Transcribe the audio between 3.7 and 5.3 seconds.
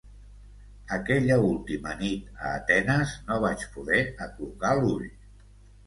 poder aclucar l'ull.